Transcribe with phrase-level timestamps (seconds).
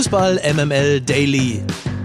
[0.00, 1.60] Fußball MML Daily.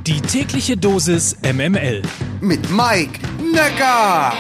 [0.06, 2.02] Die tägliche Dosis MML.
[2.42, 4.34] Mit Mike Necker.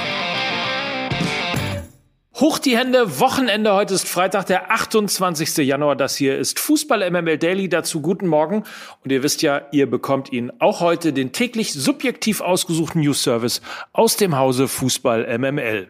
[2.35, 3.71] Hoch die Hände, Wochenende.
[3.71, 5.55] Heute ist Freitag, der 28.
[5.65, 5.95] Januar.
[5.95, 7.69] Das hier ist Fußball MML Daily.
[7.69, 8.65] Dazu guten Morgen.
[9.05, 13.61] Und ihr wisst ja, ihr bekommt ihn auch heute den täglich subjektiv ausgesuchten News Service
[13.93, 15.87] aus dem Hause Fußball MML.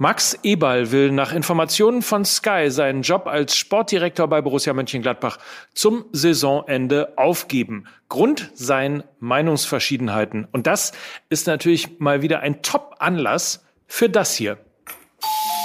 [0.00, 5.38] Max Eberl will nach Informationen von Sky seinen Job als Sportdirektor bei Borussia Mönchengladbach
[5.74, 7.82] zum Saisonende aufgeben.
[8.08, 10.46] Grund seien Meinungsverschiedenheiten.
[10.52, 10.92] Und das
[11.30, 14.58] ist natürlich mal wieder ein Top-Anlass für das hier.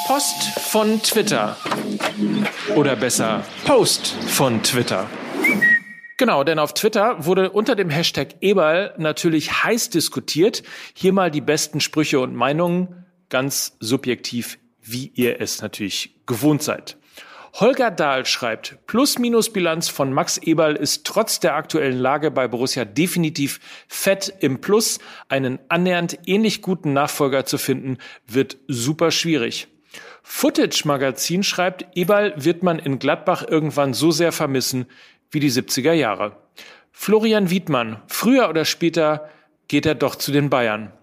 [0.08, 1.56] Post von Twitter.
[2.76, 5.08] Oder besser, Post von Twitter.
[6.18, 10.64] Genau, denn auf Twitter wurde unter dem Hashtag Eberl natürlich heiß diskutiert.
[10.96, 13.03] Hier mal die besten Sprüche und Meinungen
[13.34, 16.98] ganz subjektiv, wie ihr es natürlich gewohnt seid.
[17.54, 23.60] Holger Dahl schreibt, Plus-Minus-Bilanz von Max Eberl ist trotz der aktuellen Lage bei Borussia definitiv
[23.88, 25.00] fett im Plus.
[25.30, 29.68] Einen annähernd ähnlich guten Nachfolger zu finden, wird super schwierig.
[30.22, 34.86] Footage Magazin schreibt, Eberl wird man in Gladbach irgendwann so sehr vermissen
[35.32, 36.38] wie die 70er Jahre.
[36.92, 39.28] Florian Wiedmann, früher oder später
[39.68, 40.94] geht er doch zu den Bayern.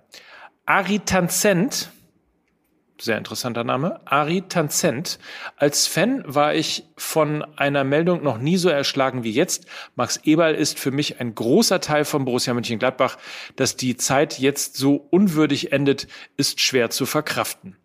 [0.65, 1.91] Ari Tanzent,
[3.03, 5.19] sehr interessanter Name, Ari Tanzent.
[5.57, 9.67] Als Fan war ich von einer Meldung noch nie so erschlagen wie jetzt.
[9.97, 13.17] Max Eberl ist für mich ein großer Teil von Borussia Mönchengladbach.
[13.57, 17.77] Dass die Zeit jetzt so unwürdig endet, ist schwer zu verkraften.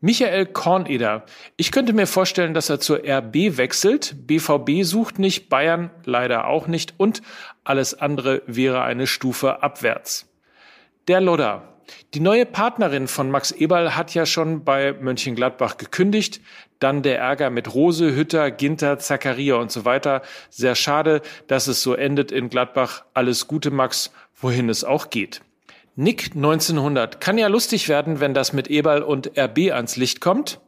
[0.00, 1.24] Michael Korneder.
[1.56, 4.14] Ich könnte mir vorstellen, dass er zur RB wechselt.
[4.28, 7.20] BVB sucht nicht, Bayern leider auch nicht und
[7.64, 10.28] alles andere wäre eine Stufe abwärts.
[11.08, 11.77] Der Lodder.
[12.14, 16.40] Die neue Partnerin von Max Eberl hat ja schon bei Mönchengladbach gekündigt.
[16.78, 20.22] Dann der Ärger mit Rose, Hütter, Ginter, Zakaria und so weiter.
[20.50, 23.04] Sehr schade, dass es so endet in Gladbach.
[23.14, 25.42] Alles Gute, Max, wohin es auch geht.
[25.96, 27.20] Nick 1900.
[27.20, 30.60] Kann ja lustig werden, wenn das mit Eberl und RB ans Licht kommt.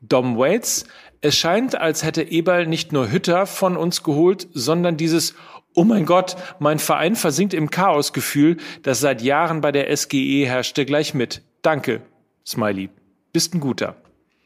[0.00, 0.86] Dom Waits.
[1.20, 5.34] Es scheint, als hätte Eberl nicht nur Hütter von uns geholt, sondern dieses
[5.74, 10.84] Oh mein Gott, mein Verein versinkt im Chaosgefühl, das seit Jahren bei der SGE herrschte,
[10.84, 11.42] gleich mit.
[11.62, 12.02] Danke.
[12.44, 12.90] Smiley.
[13.32, 13.96] Bist ein guter.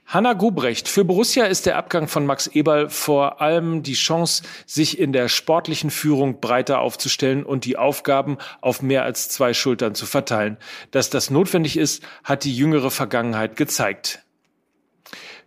[0.07, 0.87] Hanna Gubrecht.
[0.87, 5.29] Für Borussia ist der Abgang von Max Eberl vor allem die Chance, sich in der
[5.29, 10.59] sportlichen Führung breiter aufzustellen und die Aufgaben auf mehr als zwei Schultern zu verteilen.
[10.91, 14.23] Dass das notwendig ist, hat die jüngere Vergangenheit gezeigt.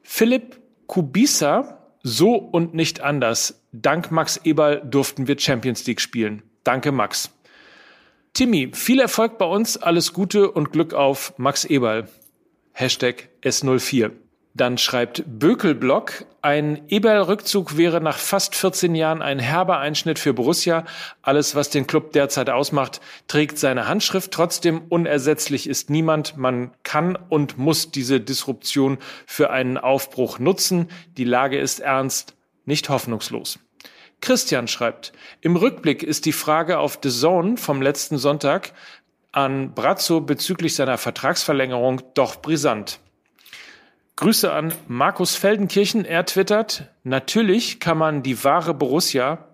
[0.02, 3.62] Philipp Kubisa so und nicht anders.
[3.82, 6.44] Dank Max Eberl durften wir Champions League spielen.
[6.64, 7.32] Danke, Max.
[8.34, 12.08] Timmy, viel Erfolg bei uns, alles Gute und Glück auf Max Eberl.
[12.74, 14.12] Hashtag S04.
[14.54, 20.86] Dann schreibt Bökelblock, ein Eberl-Rückzug wäre nach fast 14 Jahren ein herber Einschnitt für Borussia.
[21.22, 24.32] Alles, was den Club derzeit ausmacht, trägt seine Handschrift.
[24.32, 26.38] Trotzdem unersetzlich ist niemand.
[26.38, 30.90] Man kann und muss diese Disruption für einen Aufbruch nutzen.
[31.18, 33.60] Die Lage ist ernst, nicht hoffnungslos.
[34.22, 38.74] Christian schreibt, im Rückblick ist die Frage auf The Zone vom letzten Sonntag
[39.32, 43.00] an Brazzo bezüglich seiner Vertragsverlängerung doch brisant.
[44.16, 46.04] Grüße an Markus Feldenkirchen.
[46.04, 49.48] Er twittert, natürlich kann man die wahre Borussia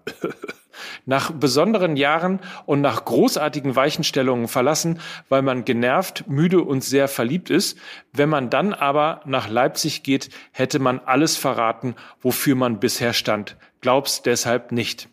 [1.05, 4.99] nach besonderen Jahren und nach großartigen Weichenstellungen verlassen,
[5.29, 7.77] weil man genervt, müde und sehr verliebt ist.
[8.11, 13.57] Wenn man dann aber nach Leipzig geht, hätte man alles verraten, wofür man bisher stand.
[13.81, 15.09] Glaub's deshalb nicht.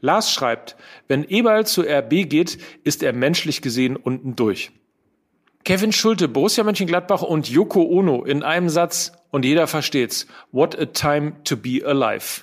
[0.00, 0.76] Lars schreibt,
[1.06, 4.72] wenn Eberl zu RB geht, ist er menschlich gesehen unten durch.
[5.64, 10.26] Kevin Schulte, Borussia Mönchengladbach und Yoko Ono in einem Satz und jeder versteht's.
[10.50, 12.42] What a time to be alive.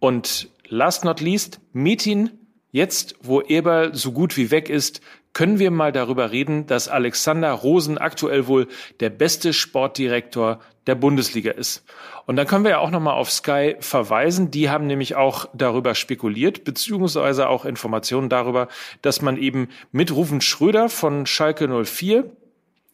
[0.00, 2.30] Und last not least, Metin,
[2.72, 7.52] jetzt wo Eberl so gut wie weg ist, können wir mal darüber reden, dass Alexander
[7.52, 8.66] Rosen aktuell wohl
[8.98, 11.84] der beste Sportdirektor der Bundesliga ist.
[12.26, 14.50] Und dann können wir ja auch nochmal auf Sky verweisen.
[14.50, 18.68] Die haben nämlich auch darüber spekuliert, beziehungsweise auch Informationen darüber,
[19.02, 22.24] dass man eben mit Rufen Schröder von Schalke 04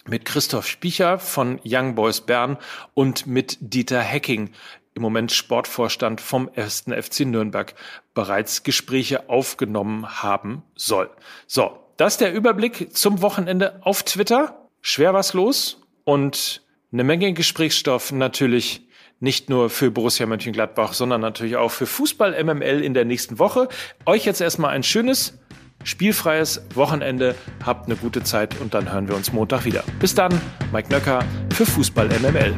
[0.08, 2.58] mit Christoph Spiecher von Young Boys Bern
[2.94, 4.50] und mit Dieter Hecking,
[4.96, 6.86] im Moment Sportvorstand vom 1.
[7.00, 7.74] FC Nürnberg,
[8.14, 11.10] bereits Gespräche aufgenommen haben soll.
[11.46, 14.68] So, das ist der Überblick zum Wochenende auf Twitter.
[14.80, 16.62] Schwer was los und
[16.92, 18.86] eine Menge Gesprächsstoff natürlich
[19.20, 23.68] nicht nur für Borussia Mönchengladbach, sondern natürlich auch für Fußball MML in der nächsten Woche.
[24.04, 25.38] Euch jetzt erstmal ein schönes
[25.84, 27.34] spielfreies Wochenende.
[27.64, 29.84] Habt eine gute Zeit und dann hören wir uns Montag wieder.
[30.00, 30.40] Bis dann,
[30.72, 32.56] Mike Nöcker für Fußball MML.